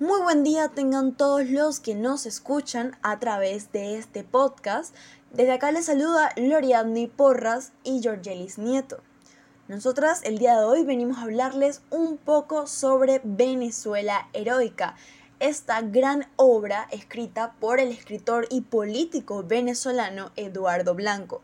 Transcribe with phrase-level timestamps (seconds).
[0.00, 4.94] Muy buen día tengan todos los que nos escuchan a través de este podcast.
[5.32, 9.00] Desde acá les saluda Loriadni Porras y Georgelis Nieto.
[9.66, 14.94] Nosotras el día de hoy venimos a hablarles un poco sobre Venezuela Heroica,
[15.40, 21.42] esta gran obra escrita por el escritor y político venezolano Eduardo Blanco.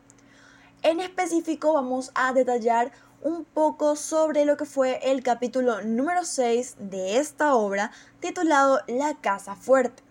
[0.84, 2.92] En específico vamos a detallar
[3.24, 9.14] un poco sobre lo que fue el capítulo número 6 de esta obra titulado La
[9.14, 10.02] Casa Fuerte,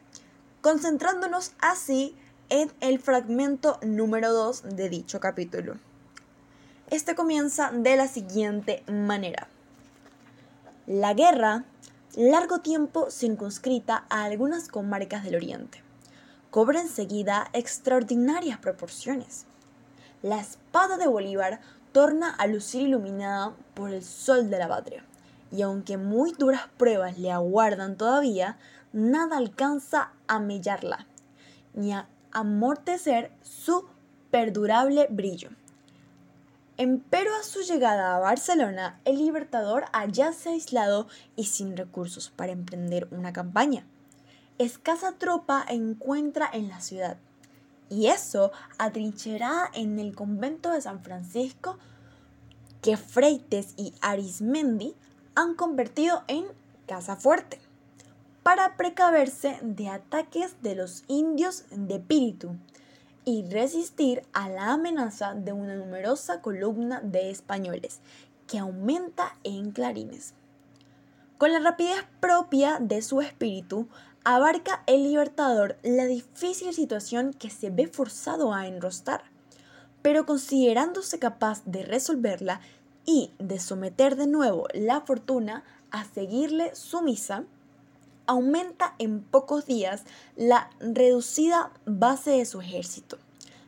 [0.62, 2.18] concentrándonos así
[2.50, 5.76] en el fragmento número 2 de dicho capítulo.
[6.90, 9.48] Este comienza de la siguiente manera.
[10.88, 11.66] La guerra,
[12.16, 15.84] largo tiempo circunscrita a algunas comarcas del oriente,
[16.50, 19.46] cobra enseguida extraordinarias proporciones.
[20.24, 21.60] La espada de Bolívar
[21.94, 25.06] torna a lucir iluminada por el sol de la patria.
[25.52, 28.58] Y aunque muy duras pruebas le aguardan todavía,
[28.92, 31.06] nada alcanza a mellarla,
[31.74, 33.86] ni a amortecer su
[34.32, 35.50] perdurable brillo.
[36.78, 43.08] Empero a su llegada a Barcelona, el libertador hallase aislado y sin recursos para emprender
[43.12, 43.86] una campaña.
[44.58, 47.18] Escasa tropa encuentra en la ciudad
[47.90, 51.78] y eso atrincherada en el convento de San Francisco
[52.82, 54.96] que Freites y Arismendi
[55.36, 56.46] han convertido en
[56.86, 57.60] casa fuerte
[58.44, 62.58] para precaverse de ataques de los indios de Píritu
[63.26, 68.02] y resistir a la amenaza de una numerosa columna de españoles
[68.48, 70.34] que aumenta en clarines.
[71.38, 73.88] Con la rapidez propia de su espíritu,
[74.24, 79.24] abarca el libertador la difícil situación que se ve forzado a enrostar,
[80.02, 82.62] pero considerándose capaz de resolverla
[83.06, 87.44] y de someter de nuevo la fortuna a seguirle sumisa,
[88.26, 90.04] aumenta en pocos días
[90.36, 93.18] la reducida base de su ejército.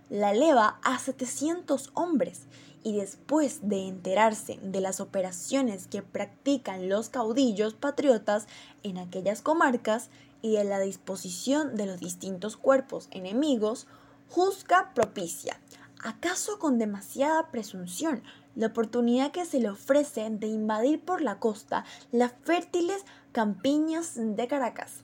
[0.10, 2.44] La eleva a 700 hombres
[2.84, 8.46] y después de enterarse de las operaciones que practican los caudillos patriotas
[8.84, 10.10] en aquellas comarcas,
[10.46, 13.88] y de la disposición de los distintos cuerpos enemigos,
[14.30, 15.60] juzga propicia,
[16.04, 18.22] acaso con demasiada presunción,
[18.54, 24.48] la oportunidad que se le ofrece de invadir por la costa las fértiles campiñas de
[24.48, 24.98] Caracas.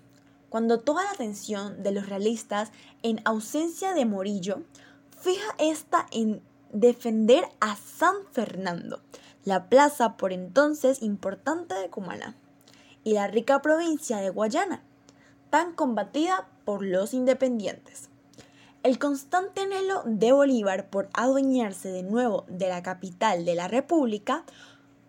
[0.49, 4.61] Cuando toda la atención de los realistas, en ausencia de Morillo,
[5.19, 9.01] fija esta en defender a San Fernando,
[9.43, 12.35] la plaza por entonces importante de Cumaná,
[13.03, 14.83] y la rica provincia de Guayana,
[15.51, 18.09] tan combatida por los independientes.
[18.83, 24.43] El constante anhelo de Bolívar por adueñarse de nuevo de la capital de la República,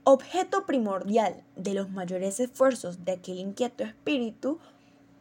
[0.04, 4.58] objeto primordial de los mayores esfuerzos de aquel inquieto espíritu,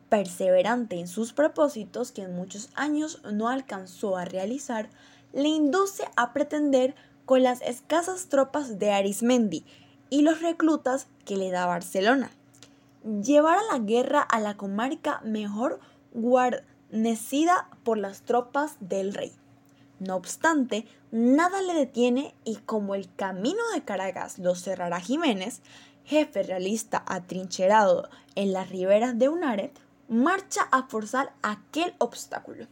[0.09, 4.89] perseverante en sus propósitos que en muchos años no alcanzó a realizar,
[5.31, 6.95] le induce a pretender
[7.25, 9.63] con las escasas tropas de Arismendi
[10.09, 12.31] y los reclutas que le da Barcelona
[13.03, 15.79] llevar a la guerra a la comarca mejor
[16.13, 19.31] guarnecida por las tropas del rey.
[19.99, 25.61] No obstante, nada le detiene y como el camino de Caracas lo cerrará Jiménez,
[26.05, 29.71] jefe realista atrincherado en las riberas de Unare,
[30.07, 32.65] marcha a forzar aquel obstáculo.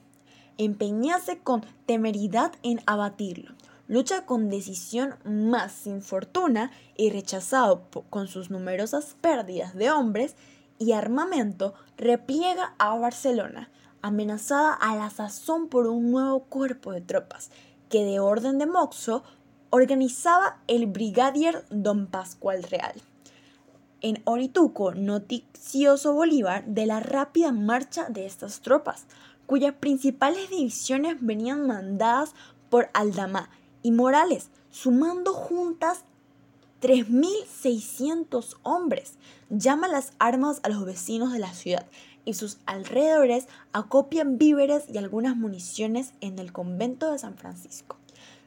[0.57, 3.53] Empeñase con temeridad en abatirlo,
[3.89, 10.35] lucha con decisión más sin fortuna y rechazado con sus numerosas pérdidas de hombres
[10.77, 13.69] y armamento, repliega a Barcelona,
[14.01, 17.49] amenazada a la sazón por un nuevo cuerpo de tropas
[17.89, 19.23] que de orden de Moxo
[19.71, 22.93] organizaba el brigadier don Pascual Real.
[24.01, 29.07] En Orituco, noticioso Bolívar de la rápida marcha de estas tropas,
[29.47, 32.35] cuyas principales divisiones venían mandadas
[32.69, 33.49] por Aldama
[33.81, 36.03] y Morales, sumando juntas
[36.81, 39.13] 3.600 hombres.
[39.49, 41.85] Llama las armas a los vecinos de la ciudad
[42.25, 47.97] y sus alrededores acopian víveres y algunas municiones en el convento de San Francisco.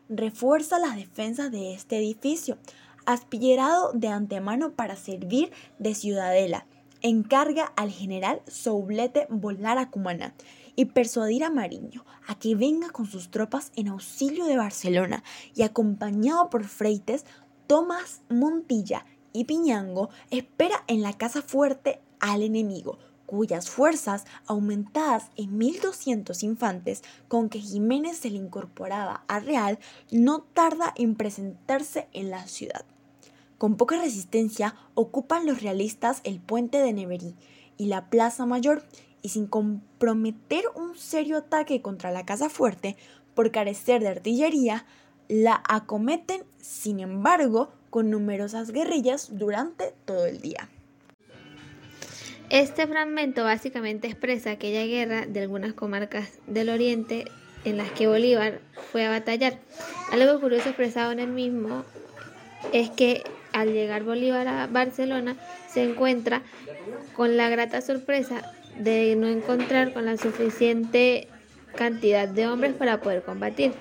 [0.09, 2.59] Refuerza las defensas de este edificio,
[3.07, 6.67] aspirado de antemano para servir de ciudadela.
[7.01, 10.35] Encarga al general Soublete volar a Cumaná
[10.77, 15.23] y persuadir a Mariño a que venga con sus tropas en auxilio de Barcelona
[15.55, 17.25] y acompañado por Freites,
[17.67, 25.59] Tomás Montilla y Piñango espera en la casa fuerte al enemigo, cuyas fuerzas, aumentadas en
[25.59, 29.79] 1.200 infantes con que Jiménez se le incorporaba a Real,
[30.11, 32.85] no tarda en presentarse en la ciudad.
[33.57, 37.35] Con poca resistencia ocupan los realistas el puente de Neverí
[37.79, 38.83] y la Plaza Mayor
[39.23, 42.97] y sin comprometer un serio ataque contra la Casa Fuerte
[43.35, 44.85] por carecer de artillería,
[45.29, 50.69] la acometen, sin embargo, con numerosas guerrillas durante todo el día.
[52.51, 57.25] Este fragmento básicamente expresa aquella guerra de algunas comarcas del oriente
[57.65, 58.61] en las que Bolívar
[58.91, 59.59] fue a batallar.
[60.11, 61.85] Algo curioso expresado en el mismo
[62.73, 63.23] es que
[63.53, 65.37] al llegar Bolívar a Barcelona
[65.69, 66.43] se encuentra
[67.15, 71.29] con la grata sorpresa de no encontrar con la suficiente
[71.75, 73.73] cantidad de hombres para poder combatir.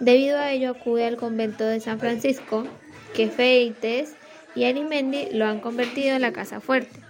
[0.00, 2.66] Debido a ello acude al convento de San Francisco,
[3.14, 4.14] que Feites
[4.54, 7.00] y Arimendi lo han convertido en la casa fuerte.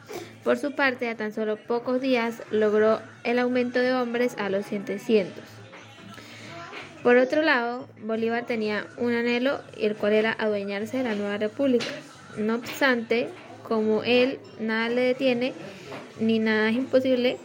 [0.45, 4.67] Por su parte, a tan solo pocos días logró el aumento de hombres a los
[4.67, 5.33] 700.
[7.03, 11.87] Por otro lado, Bolívar tenía un anhelo, el cual era adueñarse de la nueva república.
[12.37, 13.29] No obstante,
[13.71, 15.53] como él nada le detiene
[16.19, 17.37] ni nada es imposible,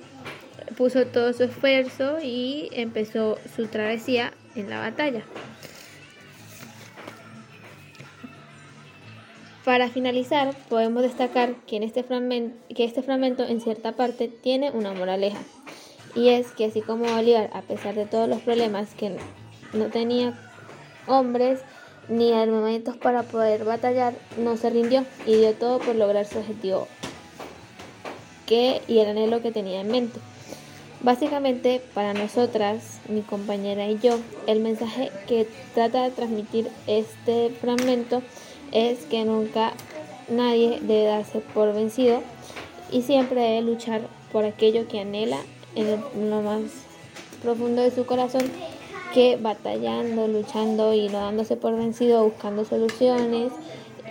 [0.75, 5.22] puso todo su esfuerzo y empezó su travesía en la batalla.
[9.63, 15.38] Para finalizar, podemos destacar que, este fragmento, este fragmento en cierta parte tiene una moraleja,
[16.16, 19.16] y es que así como Bolívar, a pesar de todos los problemas que
[19.74, 20.33] no tenía
[21.06, 21.62] hombres
[22.09, 26.87] ni armamentos para poder batallar, no se rindió y dio todo por lograr su objetivo
[28.45, 30.19] que, y el anhelo que tenía en mente.
[31.01, 34.17] Básicamente, para nosotras, mi compañera y yo,
[34.47, 38.21] el mensaje que trata de transmitir este fragmento
[38.71, 39.73] es que nunca
[40.29, 42.21] nadie debe darse por vencido
[42.91, 45.37] y siempre debe luchar por aquello que anhela
[45.75, 46.61] en lo más
[47.43, 48.43] profundo de su corazón
[49.15, 53.53] que batallando, luchando y no dándose por vencido, buscando soluciones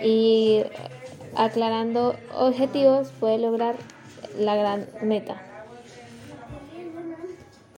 [0.03, 0.63] y
[1.35, 3.75] aclarando objetivos puede lograr
[4.39, 5.54] la gran meta.